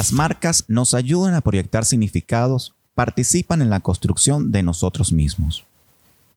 Las 0.00 0.14
marcas 0.14 0.64
nos 0.66 0.94
ayudan 0.94 1.34
a 1.34 1.42
proyectar 1.42 1.84
significados, 1.84 2.74
participan 2.94 3.60
en 3.60 3.68
la 3.68 3.80
construcción 3.80 4.50
de 4.50 4.62
nosotros 4.62 5.12
mismos. 5.12 5.66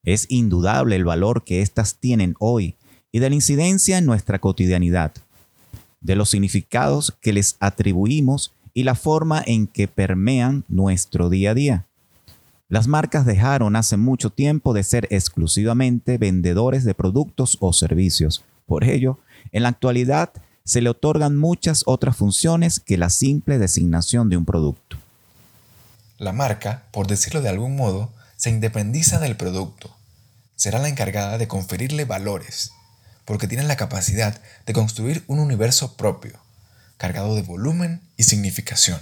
Es 0.03 0.25
indudable 0.27 0.97
el 0.97 1.05
valor 1.05 1.45
que 1.45 1.61
éstas 1.61 1.95
tienen 1.97 2.35
hoy 2.39 2.75
y 3.13 3.19
de 3.19 3.29
la 3.29 3.35
incidencia 3.35 3.97
en 3.97 4.05
nuestra 4.05 4.39
cotidianidad, 4.39 5.13
de 6.01 6.17
los 6.17 6.31
significados 6.31 7.13
que 7.21 7.31
les 7.31 7.55
atribuimos 7.61 8.51
y 8.73 8.83
la 8.83 8.95
forma 8.95 9.41
en 9.45 9.67
que 9.67 9.87
permean 9.87 10.65
nuestro 10.67 11.29
día 11.29 11.51
a 11.51 11.53
día. 11.53 11.85
Las 12.67 12.89
marcas 12.89 13.25
dejaron 13.25 13.77
hace 13.77 13.95
mucho 13.95 14.29
tiempo 14.29 14.73
de 14.73 14.83
ser 14.83 15.07
exclusivamente 15.09 16.17
vendedores 16.17 16.83
de 16.83 16.95
productos 16.95 17.55
o 17.61 17.71
servicios. 17.71 18.43
Por 18.65 18.83
ello, 18.83 19.19
en 19.53 19.63
la 19.63 19.69
actualidad 19.69 20.33
se 20.65 20.81
le 20.81 20.89
otorgan 20.89 21.35
muchas 21.35 21.83
otras 21.85 22.15
funciones 22.15 22.79
que 22.79 22.97
la 22.97 23.09
simple 23.09 23.57
designación 23.57 24.29
de 24.29 24.37
un 24.37 24.45
producto. 24.45 24.97
La 26.17 26.31
marca, 26.31 26.83
por 26.91 27.07
decirlo 27.07 27.41
de 27.41 27.49
algún 27.49 27.75
modo, 27.75 28.13
se 28.37 28.49
independiza 28.49 29.19
del 29.19 29.35
producto. 29.35 29.95
Será 30.55 30.79
la 30.79 30.87
encargada 30.87 31.37
de 31.37 31.47
conferirle 31.47 32.05
valores, 32.05 32.71
porque 33.25 33.47
tiene 33.47 33.63
la 33.63 33.75
capacidad 33.75 34.39
de 34.65 34.73
construir 34.73 35.23
un 35.27 35.39
universo 35.39 35.95
propio, 35.95 36.39
cargado 36.97 37.35
de 37.35 37.41
volumen 37.41 38.01
y 38.15 38.23
significación. 38.23 39.01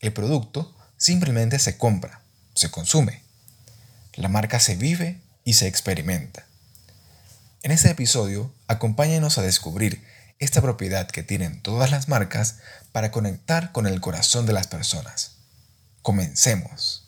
El 0.00 0.12
producto 0.12 0.74
simplemente 0.96 1.58
se 1.58 1.76
compra, 1.76 2.22
se 2.54 2.70
consume. 2.70 3.22
La 4.14 4.28
marca 4.28 4.60
se 4.60 4.76
vive 4.76 5.20
y 5.44 5.54
se 5.54 5.66
experimenta. 5.66 6.46
En 7.62 7.72
este 7.72 7.90
episodio, 7.90 8.50
acompáñenos 8.66 9.36
a 9.36 9.42
descubrir 9.42 10.02
esta 10.38 10.62
propiedad 10.62 11.08
que 11.08 11.22
tienen 11.22 11.62
todas 11.62 11.90
las 11.90 12.08
marcas 12.08 12.58
para 12.92 13.10
conectar 13.10 13.72
con 13.72 13.86
el 13.86 14.00
corazón 14.00 14.46
de 14.46 14.52
las 14.52 14.68
personas. 14.68 15.36
Comencemos. 16.02 17.06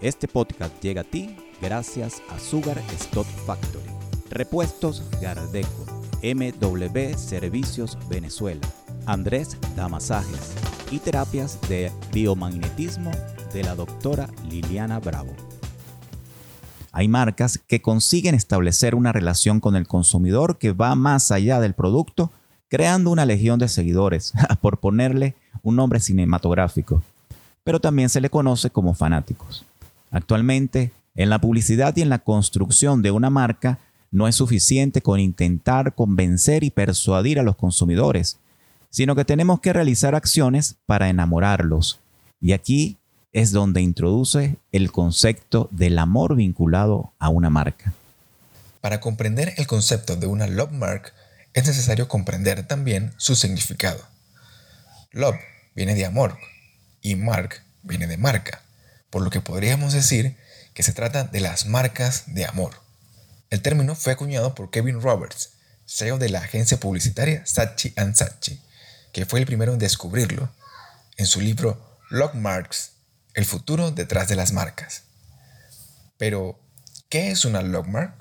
Este 0.00 0.28
podcast 0.28 0.72
llega 0.80 1.00
a 1.00 1.04
ti 1.04 1.36
gracias 1.60 2.22
a 2.30 2.38
Sugar 2.38 2.78
Stock 2.94 3.26
Factory. 3.46 3.90
Repuestos 4.30 5.02
Gardeco, 5.20 5.86
MW 6.22 7.16
Servicios 7.16 7.96
Venezuela, 8.08 8.66
Andrés 9.06 9.56
Damasajes 9.74 10.52
y 10.90 10.98
terapias 10.98 11.60
de 11.68 11.90
biomagnetismo 12.12 13.10
de 13.52 13.64
la 13.64 13.74
doctora 13.74 14.28
Liliana 14.48 15.00
Bravo. 15.00 15.45
Hay 16.96 17.08
marcas 17.08 17.60
que 17.68 17.82
consiguen 17.82 18.34
establecer 18.34 18.94
una 18.94 19.12
relación 19.12 19.60
con 19.60 19.76
el 19.76 19.86
consumidor 19.86 20.56
que 20.56 20.72
va 20.72 20.94
más 20.94 21.30
allá 21.30 21.60
del 21.60 21.74
producto, 21.74 22.32
creando 22.68 23.10
una 23.10 23.26
legión 23.26 23.58
de 23.58 23.68
seguidores, 23.68 24.32
por 24.62 24.80
ponerle 24.80 25.34
un 25.62 25.76
nombre 25.76 26.00
cinematográfico, 26.00 27.02
pero 27.64 27.80
también 27.80 28.08
se 28.08 28.22
le 28.22 28.30
conoce 28.30 28.70
como 28.70 28.94
fanáticos. 28.94 29.66
Actualmente, 30.10 30.90
en 31.14 31.28
la 31.28 31.38
publicidad 31.38 31.94
y 31.98 32.00
en 32.00 32.08
la 32.08 32.20
construcción 32.20 33.02
de 33.02 33.10
una 33.10 33.28
marca, 33.28 33.78
no 34.10 34.26
es 34.26 34.36
suficiente 34.36 35.02
con 35.02 35.20
intentar 35.20 35.94
convencer 35.94 36.64
y 36.64 36.70
persuadir 36.70 37.38
a 37.38 37.42
los 37.42 37.56
consumidores, 37.56 38.38
sino 38.88 39.14
que 39.14 39.26
tenemos 39.26 39.60
que 39.60 39.74
realizar 39.74 40.14
acciones 40.14 40.76
para 40.86 41.10
enamorarlos. 41.10 42.00
Y 42.40 42.52
aquí 42.52 42.96
es 43.36 43.52
donde 43.52 43.82
introduce 43.82 44.56
el 44.72 44.90
concepto 44.90 45.68
del 45.70 45.98
amor 45.98 46.36
vinculado 46.36 47.12
a 47.18 47.28
una 47.28 47.50
marca. 47.50 47.92
Para 48.80 48.98
comprender 48.98 49.52
el 49.58 49.66
concepto 49.66 50.16
de 50.16 50.26
una 50.26 50.46
love 50.46 50.72
mark, 50.72 51.12
es 51.52 51.66
necesario 51.66 52.08
comprender 52.08 52.66
también 52.66 53.12
su 53.18 53.36
significado. 53.36 54.02
Love 55.12 55.36
viene 55.74 55.94
de 55.94 56.06
amor 56.06 56.38
y 57.02 57.14
mark 57.16 57.62
viene 57.82 58.06
de 58.06 58.16
marca, 58.16 58.62
por 59.10 59.20
lo 59.20 59.28
que 59.28 59.42
podríamos 59.42 59.92
decir 59.92 60.34
que 60.72 60.82
se 60.82 60.94
trata 60.94 61.24
de 61.24 61.40
las 61.40 61.66
marcas 61.66 62.24
de 62.28 62.46
amor. 62.46 62.72
El 63.50 63.60
término 63.60 63.94
fue 63.94 64.14
acuñado 64.14 64.54
por 64.54 64.70
Kevin 64.70 65.02
Roberts, 65.02 65.50
CEO 65.84 66.16
de 66.16 66.30
la 66.30 66.38
agencia 66.38 66.80
publicitaria 66.80 67.44
Saatchi 67.44 67.92
Saatchi, 68.14 68.58
que 69.12 69.26
fue 69.26 69.40
el 69.40 69.46
primero 69.46 69.74
en 69.74 69.78
descubrirlo 69.78 70.48
en 71.18 71.26
su 71.26 71.42
libro 71.42 71.98
Love 72.08 72.32
Marks 72.32 72.95
el 73.36 73.44
futuro 73.44 73.92
detrás 73.92 74.28
de 74.28 74.34
las 74.34 74.52
marcas. 74.52 75.04
Pero, 76.16 76.58
¿qué 77.10 77.30
es 77.30 77.44
una 77.44 77.60
logmark? 77.60 78.14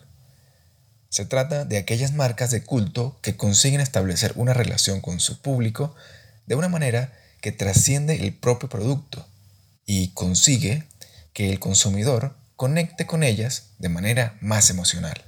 Se 1.09 1.25
trata 1.25 1.63
de 1.63 1.77
aquellas 1.77 2.13
marcas 2.13 2.51
de 2.51 2.63
culto 2.63 3.17
que 3.21 3.37
consiguen 3.37 3.79
establecer 3.79 4.33
una 4.35 4.53
relación 4.53 4.99
con 4.99 5.21
su 5.21 5.41
público 5.41 5.95
de 6.45 6.55
una 6.55 6.67
manera 6.67 7.13
que 7.39 7.53
trasciende 7.53 8.25
el 8.25 8.33
propio 8.33 8.67
producto 8.67 9.25
y 9.85 10.09
consigue 10.09 10.83
que 11.31 11.49
el 11.49 11.59
consumidor 11.59 12.35
conecte 12.57 13.05
con 13.05 13.23
ellas 13.23 13.69
de 13.79 13.87
manera 13.87 14.37
más 14.41 14.69
emocional. 14.69 15.23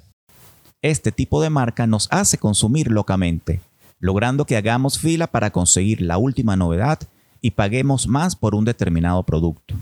Este 0.81 1.13
tipo 1.13 1.41
de 1.41 1.49
marca 1.49 1.87
nos 1.87 2.09
hace 2.11 2.37
consumir 2.37 2.91
locamente, 2.91 3.61
logrando 3.99 4.45
que 4.45 4.57
hagamos 4.57 4.99
fila 4.99 5.27
para 5.27 5.51
conseguir 5.51 6.01
la 6.01 6.17
última 6.17 6.57
novedad 6.57 6.99
y 7.41 7.51
paguemos 7.51 8.07
más 8.07 8.35
por 8.35 8.55
un 8.55 8.65
determinado 8.65 9.23
producto. 9.23 9.75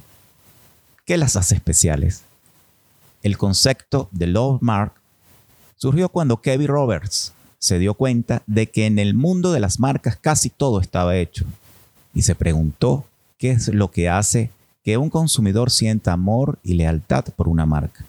¿Qué 1.05 1.17
las 1.17 1.35
hace 1.35 1.55
especiales? 1.55 2.23
El 3.21 3.37
concepto 3.37 4.09
de 4.11 4.27
Love 4.27 4.61
Mark 4.61 4.93
surgió 5.77 6.09
cuando 6.09 6.41
Kevin 6.41 6.67
Roberts 6.67 7.33
se 7.59 7.79
dio 7.79 7.93
cuenta 7.93 8.43
de 8.45 8.69
que 8.69 8.85
en 8.85 8.99
el 8.99 9.13
mundo 9.13 9.51
de 9.51 9.59
las 9.59 9.79
marcas 9.79 10.17
casi 10.17 10.49
todo 10.49 10.79
estaba 10.79 11.17
hecho 11.17 11.45
y 12.13 12.21
se 12.21 12.35
preguntó 12.35 13.05
qué 13.37 13.51
es 13.51 13.67
lo 13.67 13.91
que 13.91 14.09
hace 14.09 14.51
que 14.83 14.97
un 14.97 15.09
consumidor 15.09 15.71
sienta 15.71 16.13
amor 16.13 16.59
y 16.63 16.75
lealtad 16.75 17.25
por 17.35 17.47
una 17.47 17.65
marca. 17.65 18.05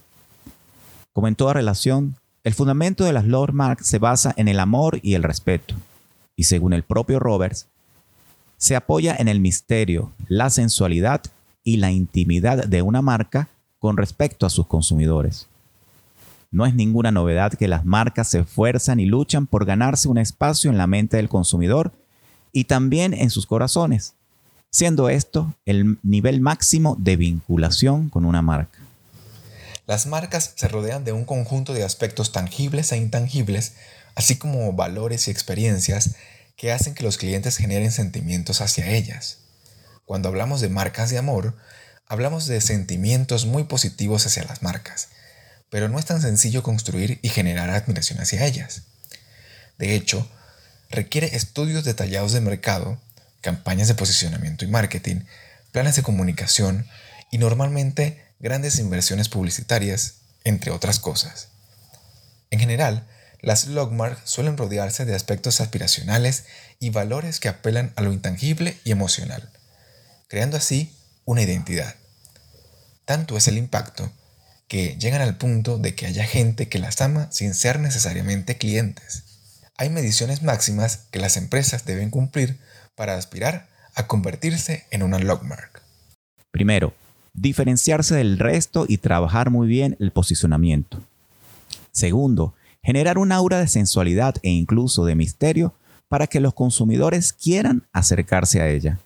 Como 1.12 1.28
en 1.28 1.34
toda 1.34 1.54
relación, 1.54 2.16
el 2.44 2.52
fundamento 2.52 3.04
de 3.04 3.14
las 3.14 3.24
Love 3.24 3.52
Mark 3.52 3.82
se 3.82 3.98
basa 3.98 4.34
en 4.36 4.48
el 4.48 4.60
amor 4.60 5.00
y 5.02 5.14
el 5.14 5.22
respeto. 5.22 5.74
Y 6.36 6.44
según 6.44 6.74
el 6.74 6.82
propio 6.82 7.18
Roberts, 7.18 7.66
se 8.56 8.76
apoya 8.76 9.14
en 9.18 9.28
el 9.28 9.40
misterio, 9.40 10.12
la 10.28 10.50
sensualidad 10.50 11.22
y 11.62 11.76
la 11.76 11.90
intimidad 11.90 12.64
de 12.64 12.82
una 12.82 13.02
marca 13.02 13.48
con 13.78 13.96
respecto 13.96 14.46
a 14.46 14.50
sus 14.50 14.66
consumidores. 14.66 15.48
No 16.50 16.64
es 16.64 16.74
ninguna 16.74 17.10
novedad 17.10 17.52
que 17.52 17.68
las 17.68 17.84
marcas 17.84 18.28
se 18.28 18.40
esfuerzan 18.40 19.00
y 19.00 19.06
luchan 19.06 19.46
por 19.46 19.66
ganarse 19.66 20.08
un 20.08 20.18
espacio 20.18 20.70
en 20.70 20.78
la 20.78 20.86
mente 20.86 21.16
del 21.16 21.28
consumidor 21.28 21.92
y 22.52 22.64
también 22.64 23.12
en 23.12 23.30
sus 23.30 23.46
corazones, 23.46 24.14
siendo 24.70 25.08
esto 25.08 25.54
el 25.66 25.98
nivel 26.02 26.40
máximo 26.40 26.96
de 26.98 27.16
vinculación 27.16 28.08
con 28.08 28.24
una 28.24 28.42
marca. 28.42 28.78
Las 29.86 30.06
marcas 30.06 30.52
se 30.56 30.68
rodean 30.68 31.04
de 31.04 31.12
un 31.12 31.24
conjunto 31.24 31.74
de 31.74 31.84
aspectos 31.84 32.32
tangibles 32.32 32.90
e 32.92 32.96
intangibles, 32.96 33.74
así 34.14 34.36
como 34.36 34.72
valores 34.72 35.28
y 35.28 35.30
experiencias 35.30 36.16
que 36.56 36.72
hacen 36.72 36.94
que 36.94 37.04
los 37.04 37.18
clientes 37.18 37.56
generen 37.56 37.92
sentimientos 37.92 38.60
hacia 38.60 38.90
ellas. 38.90 39.38
Cuando 40.04 40.28
hablamos 40.28 40.60
de 40.60 40.68
marcas 40.68 41.10
de 41.10 41.18
amor, 41.18 41.56
hablamos 42.06 42.46
de 42.46 42.60
sentimientos 42.60 43.46
muy 43.46 43.64
positivos 43.64 44.26
hacia 44.26 44.44
las 44.44 44.62
marcas, 44.62 45.08
pero 45.70 45.88
no 45.88 45.98
es 45.98 46.06
tan 46.06 46.22
sencillo 46.22 46.62
construir 46.62 47.18
y 47.22 47.28
generar 47.28 47.70
admiración 47.70 48.20
hacia 48.20 48.44
ellas. 48.46 48.82
De 49.78 49.94
hecho, 49.94 50.28
requiere 50.90 51.36
estudios 51.36 51.84
detallados 51.84 52.32
de 52.32 52.40
mercado, 52.40 53.00
campañas 53.40 53.88
de 53.88 53.94
posicionamiento 53.94 54.64
y 54.64 54.68
marketing, 54.68 55.22
planes 55.72 55.96
de 55.96 56.02
comunicación 56.02 56.86
y 57.30 57.38
normalmente 57.38 58.24
grandes 58.38 58.78
inversiones 58.78 59.28
publicitarias, 59.28 60.14
entre 60.44 60.70
otras 60.70 61.00
cosas. 61.00 61.48
En 62.50 62.60
general, 62.60 63.06
las 63.46 63.68
logmarks 63.68 64.28
suelen 64.28 64.56
rodearse 64.56 65.04
de 65.04 65.14
aspectos 65.14 65.60
aspiracionales 65.60 66.46
y 66.80 66.90
valores 66.90 67.38
que 67.38 67.48
apelan 67.48 67.92
a 67.94 68.02
lo 68.02 68.12
intangible 68.12 68.76
y 68.82 68.90
emocional, 68.90 69.48
creando 70.26 70.56
así 70.56 70.92
una 71.24 71.42
identidad. 71.42 71.94
Tanto 73.04 73.36
es 73.36 73.46
el 73.46 73.56
impacto 73.56 74.10
que 74.66 74.96
llegan 74.98 75.20
al 75.20 75.36
punto 75.36 75.78
de 75.78 75.94
que 75.94 76.06
haya 76.06 76.24
gente 76.24 76.68
que 76.68 76.80
las 76.80 77.00
ama 77.00 77.30
sin 77.30 77.54
ser 77.54 77.78
necesariamente 77.78 78.58
clientes. 78.58 79.22
Hay 79.76 79.90
mediciones 79.90 80.42
máximas 80.42 81.04
que 81.12 81.20
las 81.20 81.36
empresas 81.36 81.84
deben 81.84 82.10
cumplir 82.10 82.58
para 82.96 83.14
aspirar 83.14 83.68
a 83.94 84.08
convertirse 84.08 84.86
en 84.90 85.04
una 85.04 85.20
logmark. 85.20 85.82
Primero, 86.50 86.94
diferenciarse 87.32 88.16
del 88.16 88.40
resto 88.40 88.86
y 88.88 88.98
trabajar 88.98 89.50
muy 89.50 89.68
bien 89.68 89.96
el 90.00 90.10
posicionamiento. 90.10 91.00
Segundo, 91.92 92.55
generar 92.86 93.18
un 93.18 93.32
aura 93.32 93.58
de 93.58 93.66
sensualidad 93.66 94.36
e 94.44 94.50
incluso 94.50 95.04
de 95.04 95.16
misterio 95.16 95.74
para 96.06 96.28
que 96.28 96.38
los 96.38 96.54
consumidores 96.54 97.32
quieran 97.32 97.82
acercarse 97.92 98.60
a 98.60 98.68
ella. 98.68 99.00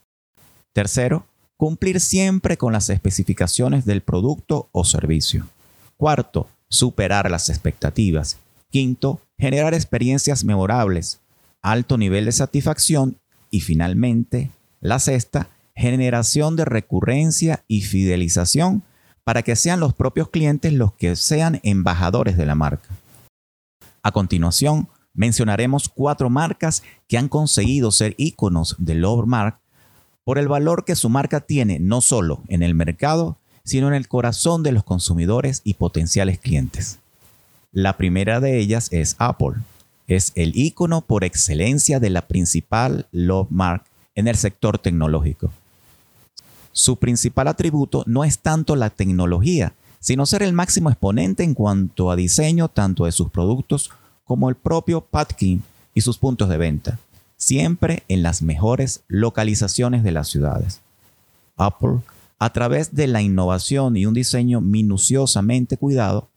Tercero, 0.75 1.25
cumplir 1.56 1.99
siempre 1.99 2.59
con 2.59 2.75
las 2.75 2.91
especificaciones 2.91 3.87
del 3.87 4.03
producto 4.03 4.69
o 4.73 4.85
servicio. 4.85 5.47
Cuarto, 5.97 6.47
superar 6.69 7.31
las 7.31 7.49
expectativas. 7.49 8.37
Quinto, 8.71 9.19
generar 9.38 9.73
experiencias 9.73 10.44
memorables, 10.44 11.21
alto 11.62 11.97
nivel 11.97 12.27
de 12.27 12.32
satisfacción 12.32 13.17
y 13.50 13.62
finalmente, 13.62 14.50
La 14.82 14.99
sexta, 14.99 15.49
generación 15.75 16.55
de 16.55 16.67
recurrencia 16.67 17.65
y 17.67 17.81
fidelización 17.81 18.82
para 19.25 19.43
que 19.43 19.56
sean 19.56 19.81
los 19.81 19.94
propios 19.94 20.29
clientes 20.29 20.75
los 20.75 20.93
que 20.93 21.17
sean 21.17 21.61
embajadores 21.62 22.37
de 22.37 22.44
la 22.44 22.55
marca. 22.55 22.91
A 24.02 24.12
continuación, 24.12 24.88
mencionaremos 25.14 25.88
cuatro 25.88 26.31
marcas 26.31 26.82
que 27.08 27.19
han 27.19 27.29
conseguido 27.29 27.91
ser 27.91 28.14
íconos 28.17 28.76
de 28.79 28.94
Love 28.94 29.26
Mark 29.26 29.58
por 30.25 30.38
el 30.38 30.49
valor 30.49 30.85
que 30.85 30.97
su 30.97 31.08
marca 31.08 31.41
tiene 31.41 31.79
no 31.81 32.00
solo 32.00 32.43
en 32.49 32.62
el 32.62 32.75
mercado, 32.75 33.37
sino 33.64 33.88
en 33.88 33.94
el 33.94 34.08
corazón 34.08 34.62
de 34.62 34.73
los 34.73 34.85
consumidores 34.85 35.61
y 35.64 35.75
potenciales 35.75 36.38
clientes. 36.38 36.99
La 37.73 37.97
primera 37.97 38.41
de 38.41 38.58
ellas 38.58 38.88
es 38.91 39.17
Apple. 39.19 39.56
Es 40.06 40.32
el 40.35 40.56
ícono 40.56 41.03
por 41.03 41.25
excelencia 41.25 42.00
de 42.00 42.11
la 42.11 42.26
principal 42.26 43.06
Love 43.12 43.50
Mark 43.50 43.85
en 44.14 44.29
el 44.29 44.37
sector 44.37 44.79
tecnológico. 44.79 45.53
Su 46.73 46.96
principal 46.96 47.49
atributo 47.49 48.05
no 48.06 48.25
es 48.25 48.38
tanto 48.38 48.76
la 48.76 48.91
tecnología, 48.91 49.75
sino 50.00 50.26
ser 50.26 50.43
el 50.43 50.52
máximo 50.52 50.91
exponente 50.91 51.44
en 51.44 51.55
cuanto 51.55 52.11
a 52.11 52.17
diseño 52.17 52.69
tanto 52.69 53.05
de 53.05 53.12
sus 53.12 53.31
productos 53.31 53.91
como 54.25 54.49
el 54.49 54.56
propio 54.56 55.02
Patkin 55.02 55.62
y 55.94 56.00
sus 56.00 56.19
puntos 56.19 56.49
de 56.49 56.56
venta, 56.56 56.99
siempre 57.37 58.02
en 58.08 58.23
las 58.23 58.43
mejores 58.43 59.02
localizaciones 59.08 60.02
de 60.02 60.12
las 60.12 60.29
ciudades. 60.29 60.81
Apple, 61.56 61.99
a 62.38 62.52
través 62.52 62.94
de 62.94 63.06
la 63.06 63.20
innovación 63.20 63.97
y 63.97 64.06
un 64.06 64.14
diseño 64.14 64.61
minuciosamente 64.61 65.76
cuidado, 65.76 66.29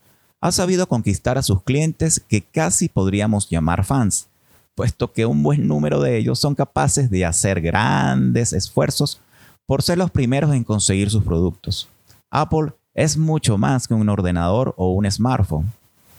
ha 0.42 0.51
sabido 0.51 0.88
conquistar 0.88 1.38
a 1.38 1.44
sus 1.44 1.63
clientes 1.63 2.21
que 2.27 2.42
casi 2.42 2.89
podríamos 2.89 3.50
llamar 3.50 3.86
fans, 3.86 4.27
puesto 4.75 5.13
que 5.13 5.25
un 5.25 5.42
buen 5.42 5.68
número 5.68 6.01
de 6.01 6.18
ellos 6.18 6.39
son 6.39 6.56
capaces 6.56 7.09
de 7.09 7.24
hacer 7.24 7.62
grandes 7.62 8.51
esfuerzos 8.51 9.21
por 9.66 9.81
ser 9.81 9.98
los 9.98 10.12
primeros 10.12 10.54
en 10.54 10.66
conseguir 10.66 11.09
sus 11.09 11.24
productos. 11.24 11.88
Apple 12.30 12.74
es 12.94 13.18
mucho 13.18 13.57
más 13.57 13.88
que 13.88 13.94
un 13.94 14.10
ordenador 14.10 14.74
o 14.78 14.92
un 14.92 15.10
smartphone. 15.10 15.72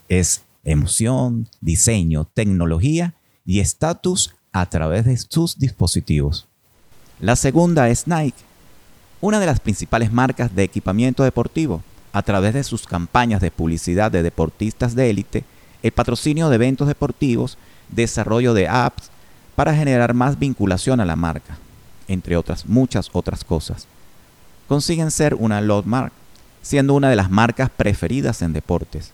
Es 0.08 0.42
emoción, 0.64 1.48
diseño, 1.60 2.26
tecnología 2.34 3.14
y 3.44 3.60
estatus 3.60 4.34
a 4.52 4.66
través 4.66 5.04
de 5.04 5.16
sus 5.16 5.58
dispositivos. 5.58 6.46
La 7.20 7.36
segunda 7.36 7.88
es 7.88 8.06
Nike, 8.06 8.42
una 9.20 9.40
de 9.40 9.46
las 9.46 9.60
principales 9.60 10.12
marcas 10.12 10.54
de 10.54 10.62
equipamiento 10.62 11.22
deportivo, 11.22 11.82
a 12.12 12.22
través 12.22 12.54
de 12.54 12.64
sus 12.64 12.86
campañas 12.86 13.40
de 13.40 13.50
publicidad 13.50 14.10
de 14.10 14.22
deportistas 14.22 14.94
de 14.94 15.10
élite, 15.10 15.44
el 15.82 15.92
patrocinio 15.92 16.48
de 16.48 16.54
eventos 16.56 16.88
deportivos, 16.88 17.58
desarrollo 17.88 18.54
de 18.54 18.68
apps 18.68 19.10
para 19.56 19.74
generar 19.74 20.14
más 20.14 20.38
vinculación 20.38 21.00
a 21.00 21.04
la 21.04 21.16
marca 21.16 21.58
entre 22.08 22.36
otras 22.36 22.66
muchas 22.66 23.10
otras 23.12 23.44
cosas. 23.44 23.86
Consiguen 24.68 25.10
ser 25.10 25.34
una 25.34 25.60
Lot 25.60 25.84
Mark, 25.84 26.12
siendo 26.64 26.94
una 26.94 27.10
de 27.10 27.16
las 27.16 27.30
marcas 27.30 27.70
preferidas 27.70 28.42
en 28.42 28.52
deportes. 28.52 29.12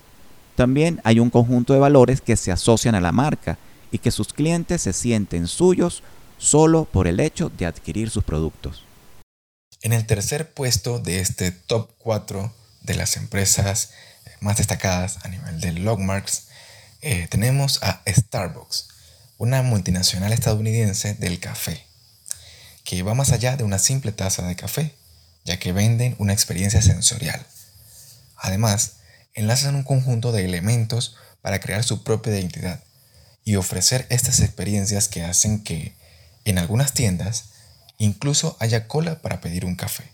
También 0.55 1.01
hay 1.05 1.21
un 1.21 1.29
conjunto 1.29 1.75
de 1.75 1.81
valores 1.81 2.23
que 2.23 2.37
se 2.37 2.53
asocian 2.53 2.95
a 2.95 3.01
la 3.01 3.13
marca 3.13 3.59
y 3.91 3.99
que 3.99 4.11
sus 4.11 4.33
clientes 4.33 4.81
se 4.83 4.93
sienten 4.93 5.49
suyos 5.49 6.03
solo 6.39 6.85
por 6.85 7.07
el 7.07 7.21
hecho 7.21 7.51
de 7.51 7.67
adquirir 7.67 8.09
sus 8.09 8.25
productos. 8.25 8.85
En 9.83 9.93
el 9.93 10.07
tercer 10.07 10.53
puesto 10.55 10.99
de 10.99 11.21
este 11.21 11.51
top 11.51 11.91
4 11.99 12.55
de 12.83 12.95
las 12.95 13.17
empresas 13.17 13.91
más 14.41 14.57
destacadas 14.57 15.19
a 15.25 15.29
nivel 15.29 15.61
de 15.61 15.73
logmarks, 15.73 16.49
eh, 17.03 17.27
tenemos 17.31 17.83
a 17.83 18.03
Starbucks, 18.07 18.89
una 19.39 19.63
multinacional 19.63 20.33
estadounidense 20.33 21.15
del 21.15 21.41
café 21.41 21.91
que 22.85 23.03
va 23.03 23.15
más 23.15 23.33
allá 23.33 23.57
de 23.57 23.65
una 23.65 23.79
simple 23.79 24.13
taza 24.13 24.47
de 24.47 24.57
café, 24.57 24.95
ya 25.45 25.59
que 25.59 25.73
venden 25.73 26.15
una 26.19 26.33
experiencia 26.33 26.83
sensorial. 26.83 27.47
Además, 28.37 28.97
enlazan 29.35 29.75
un 29.75 29.83
conjunto 29.83 30.33
de 30.33 30.45
elementos 30.45 31.17
para 31.43 31.61
crear 31.61 31.85
su 31.85 32.03
propia 32.03 32.33
identidad 32.33 32.83
y 33.45 33.57
ofrecer 33.57 34.07
estas 34.11 34.41
experiencias 34.41 35.09
que 35.09 35.25
hacen 35.25 35.63
que, 35.63 35.97
en 36.45 36.59
algunas 36.59 36.93
tiendas, 36.93 37.51
incluso 37.99 38.57
haya 38.61 38.89
cola 38.89 39.23
para 39.23 39.41
pedir 39.41 39.65
un 39.65 39.77
café. 39.77 40.11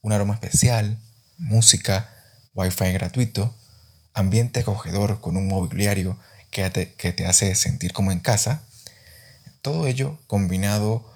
Un 0.00 0.12
aroma 0.12 0.34
especial, 0.34 0.98
música, 1.38 2.10
wifi 2.54 2.92
gratuito, 2.92 3.54
ambiente 4.14 4.60
acogedor 4.60 5.20
con 5.20 5.36
un 5.36 5.48
mobiliario 5.48 6.18
que 6.50 6.68
te, 6.70 6.92
que 6.94 7.12
te 7.12 7.26
hace 7.26 7.54
sentir 7.54 7.92
como 7.92 8.12
en 8.12 8.20
casa, 8.20 8.62
todo 9.62 9.86
ello 9.86 10.18
combinado 10.26 11.11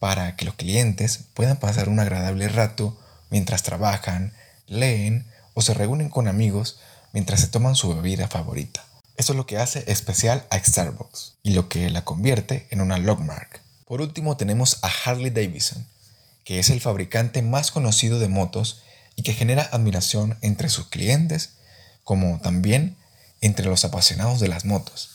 para 0.00 0.34
que 0.34 0.46
los 0.46 0.54
clientes 0.54 1.20
puedan 1.34 1.58
pasar 1.58 1.88
un 1.88 2.00
agradable 2.00 2.48
rato 2.48 2.98
mientras 3.30 3.62
trabajan, 3.62 4.32
leen 4.66 5.26
o 5.54 5.62
se 5.62 5.74
reúnen 5.74 6.08
con 6.08 6.26
amigos 6.26 6.80
mientras 7.12 7.40
se 7.40 7.48
toman 7.48 7.76
su 7.76 7.94
bebida 7.94 8.26
favorita. 8.26 8.84
Eso 9.16 9.34
es 9.34 9.36
lo 9.36 9.46
que 9.46 9.58
hace 9.58 9.84
especial 9.86 10.46
a 10.50 10.58
Starbucks 10.58 11.34
y 11.42 11.52
lo 11.52 11.68
que 11.68 11.90
la 11.90 12.04
convierte 12.04 12.66
en 12.70 12.80
una 12.80 12.96
logmark. 12.96 13.60
Por 13.84 14.00
último 14.00 14.38
tenemos 14.38 14.78
a 14.82 14.90
Harley 15.04 15.30
Davidson, 15.30 15.86
que 16.44 16.58
es 16.58 16.70
el 16.70 16.80
fabricante 16.80 17.42
más 17.42 17.70
conocido 17.70 18.18
de 18.18 18.28
motos 18.28 18.82
y 19.16 19.22
que 19.22 19.34
genera 19.34 19.68
admiración 19.70 20.38
entre 20.40 20.70
sus 20.70 20.86
clientes 20.86 21.50
como 22.04 22.40
también 22.40 22.96
entre 23.42 23.66
los 23.66 23.84
apasionados 23.84 24.40
de 24.40 24.48
las 24.48 24.64
motos, 24.64 25.10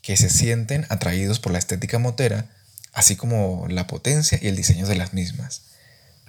que 0.00 0.16
se 0.16 0.30
sienten 0.30 0.86
atraídos 0.88 1.40
por 1.40 1.52
la 1.52 1.58
estética 1.58 1.98
motera 1.98 2.48
así 2.94 3.16
como 3.16 3.66
la 3.68 3.86
potencia 3.86 4.38
y 4.40 4.48
el 4.48 4.56
diseño 4.56 4.86
de 4.86 4.94
las 4.94 5.12
mismas. 5.12 5.62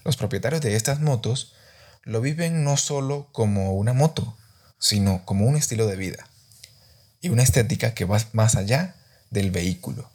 Los 0.03 0.17
propietarios 0.17 0.62
de 0.62 0.75
estas 0.75 1.00
motos 1.00 1.53
lo 2.03 2.21
viven 2.21 2.63
no 2.63 2.75
solo 2.75 3.29
como 3.31 3.73
una 3.73 3.94
moto, 3.94 4.38
sino 4.79 5.23
como 5.25 5.45
un 5.45 5.56
estilo 5.56 5.88
de 5.88 5.95
vida 5.95 6.27
y 7.21 7.29
una 7.29 7.44
estética 7.44 7.94
que 7.94 8.06
va 8.06 8.19
más 8.33 8.56
allá 8.56 8.95
del 9.31 9.51
vehículo. 9.51 10.09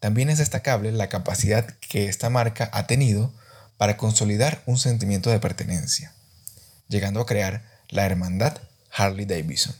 También 0.00 0.28
es 0.28 0.38
destacable 0.38 0.92
la 0.92 1.08
capacidad 1.08 1.66
que 1.88 2.08
esta 2.08 2.30
marca 2.30 2.68
ha 2.72 2.86
tenido 2.86 3.32
para 3.78 3.96
consolidar 3.96 4.62
un 4.66 4.78
sentimiento 4.78 5.30
de 5.30 5.40
pertenencia, 5.40 6.12
llegando 6.88 7.20
a 7.20 7.26
crear 7.26 7.64
la 7.88 8.06
hermandad 8.06 8.58
Harley 8.92 9.24
Davidson. 9.24 9.74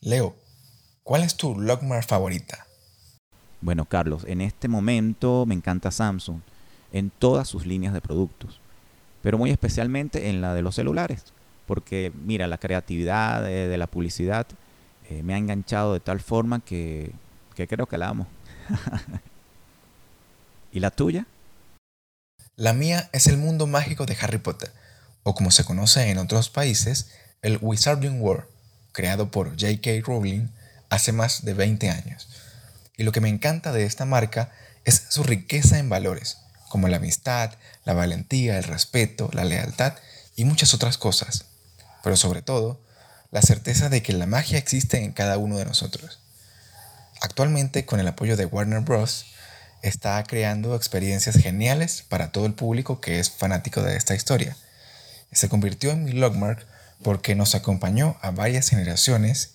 Leo, 0.00 0.36
¿cuál 1.02 1.22
es 1.22 1.36
tu 1.36 1.58
Lockmar 1.58 2.04
favorita? 2.04 2.66
Bueno, 3.62 3.84
Carlos, 3.84 4.24
en 4.26 4.40
este 4.40 4.66
momento 4.66 5.46
me 5.46 5.54
encanta 5.54 5.92
Samsung 5.92 6.40
en 6.92 7.10
todas 7.10 7.48
sus 7.48 7.64
líneas 7.64 7.94
de 7.94 8.00
productos, 8.00 8.60
pero 9.22 9.38
muy 9.38 9.50
especialmente 9.50 10.28
en 10.28 10.40
la 10.40 10.52
de 10.52 10.62
los 10.62 10.74
celulares, 10.74 11.26
porque 11.66 12.12
mira, 12.24 12.48
la 12.48 12.58
creatividad 12.58 13.44
de, 13.44 13.78
la 13.78 13.86
publicidad 13.86 14.48
eh, 15.08 15.22
me 15.22 15.34
ha 15.34 15.38
enganchado 15.38 15.92
de 15.92 16.00
tal 16.00 16.20
forma 16.20 16.58
que, 16.58 17.12
que 17.54 17.68
creo 17.68 17.86
que 17.86 17.98
la 17.98 18.08
amo. 18.08 18.26
¿Y 20.72 20.80
la 20.80 20.90
tuya? 20.90 21.26
La 22.56 22.72
mía 22.72 23.10
es 23.12 23.28
el 23.28 23.38
mundo 23.38 23.68
mágico 23.68 24.06
de 24.06 24.16
Harry 24.20 24.38
Potter, 24.38 24.72
o 25.22 25.36
como 25.36 25.52
se 25.52 25.64
conoce 25.64 26.10
en 26.10 26.18
otros 26.18 26.50
países, 26.50 27.12
el 27.42 27.58
Wizarding 27.60 28.20
World, 28.20 28.44
creado 28.90 29.30
por 29.30 29.50
J.K. 29.50 30.04
Rowling 30.04 30.48
hace 30.90 31.12
más 31.12 31.44
de 31.44 31.54
20 31.54 31.90
años. 31.90 32.28
Y 32.96 33.04
lo 33.04 33.12
que 33.12 33.20
me 33.20 33.28
encanta 33.28 33.72
de 33.72 33.84
esta 33.84 34.04
marca 34.04 34.50
es 34.84 35.02
su 35.08 35.22
riqueza 35.22 35.78
en 35.78 35.88
valores, 35.88 36.38
como 36.68 36.88
la 36.88 36.98
amistad, 36.98 37.52
la 37.84 37.94
valentía, 37.94 38.58
el 38.58 38.64
respeto, 38.64 39.30
la 39.32 39.44
lealtad 39.44 39.94
y 40.36 40.44
muchas 40.44 40.74
otras 40.74 40.98
cosas. 40.98 41.46
Pero 42.02 42.16
sobre 42.16 42.42
todo, 42.42 42.80
la 43.30 43.42
certeza 43.42 43.88
de 43.88 44.02
que 44.02 44.12
la 44.12 44.26
magia 44.26 44.58
existe 44.58 45.02
en 45.02 45.12
cada 45.12 45.38
uno 45.38 45.56
de 45.56 45.64
nosotros. 45.64 46.20
Actualmente, 47.20 47.86
con 47.86 48.00
el 48.00 48.08
apoyo 48.08 48.36
de 48.36 48.46
Warner 48.46 48.80
Bros., 48.80 49.26
está 49.82 50.22
creando 50.24 50.76
experiencias 50.76 51.36
geniales 51.36 52.04
para 52.08 52.30
todo 52.30 52.46
el 52.46 52.54
público 52.54 53.00
que 53.00 53.18
es 53.18 53.30
fanático 53.30 53.82
de 53.82 53.96
esta 53.96 54.14
historia. 54.14 54.56
Se 55.32 55.48
convirtió 55.48 55.90
en 55.90 56.04
mi 56.04 56.12
logmark 56.12 56.66
porque 57.02 57.34
nos 57.34 57.54
acompañó 57.54 58.16
a 58.22 58.30
varias 58.30 58.68
generaciones 58.68 59.54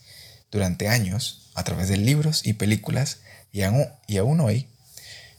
durante 0.51 0.89
años 0.89 1.46
a 1.57 1.63
través 1.63 1.89
de 1.89 1.97
libros 1.97 2.45
y 2.45 2.53
películas 2.53 3.21
y 3.51 3.63
aún, 3.63 4.39
hoy 4.39 4.67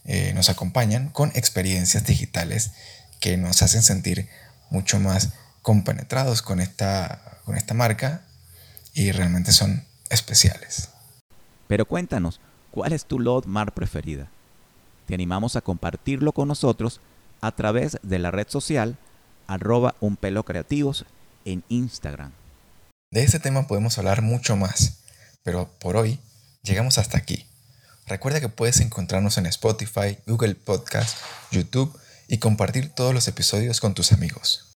eh, 0.04 0.32
nos 0.34 0.50
acompañan 0.50 1.10
con 1.10 1.30
experiencias 1.36 2.04
digitales 2.04 2.72
que 3.20 3.36
nos 3.36 3.62
hacen 3.62 3.82
sentir 3.82 4.28
mucho 4.68 4.98
más 4.98 5.30
compenetrados 5.62 6.42
con 6.42 6.60
esta, 6.60 7.38
con 7.44 7.56
esta 7.56 7.72
marca 7.72 8.22
y 8.94 9.12
realmente 9.12 9.52
son 9.52 9.84
especiales. 10.10 10.90
Pero 11.68 11.86
cuéntanos, 11.86 12.40
¿cuál 12.72 12.92
es 12.92 13.04
tu 13.04 13.20
Lord 13.20 13.46
Mar 13.46 13.72
preferida? 13.72 14.28
Te 15.06 15.14
animamos 15.14 15.54
a 15.54 15.60
compartirlo 15.60 16.32
con 16.32 16.48
nosotros 16.48 17.00
a 17.40 17.52
través 17.52 17.98
de 18.02 18.18
la 18.18 18.32
red 18.32 18.48
social 18.48 18.98
arroba 19.46 19.94
un 20.00 20.16
pelo 20.16 20.44
creativos 20.44 21.06
en 21.44 21.62
Instagram. 21.68 22.32
De 23.12 23.22
este 23.22 23.38
tema 23.38 23.68
podemos 23.68 23.96
hablar 23.98 24.20
mucho 24.20 24.56
más, 24.56 24.98
pero 25.48 25.66
por 25.78 25.96
hoy 25.96 26.18
llegamos 26.62 26.98
hasta 26.98 27.16
aquí. 27.16 27.46
Recuerda 28.06 28.38
que 28.38 28.50
puedes 28.50 28.80
encontrarnos 28.80 29.38
en 29.38 29.46
Spotify, 29.46 30.18
Google 30.26 30.54
Podcast, 30.56 31.16
YouTube 31.50 31.98
y 32.28 32.36
compartir 32.36 32.90
todos 32.90 33.14
los 33.14 33.28
episodios 33.28 33.80
con 33.80 33.94
tus 33.94 34.12
amigos. 34.12 34.76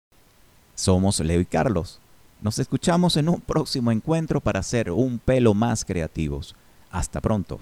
Somos 0.75 1.19
Leo 1.19 1.41
y 1.41 1.45
Carlos. 1.45 1.99
Nos 2.39 2.57
escuchamos 2.57 3.17
en 3.17 3.27
un 3.27 3.41
próximo 3.41 3.91
encuentro 3.91 4.39
para 4.39 4.63
ser 4.63 4.91
un 4.91 5.19
pelo 5.19 5.53
más 5.53 5.83
creativos. 5.83 6.55
Hasta 6.89 7.19
pronto. 7.19 7.59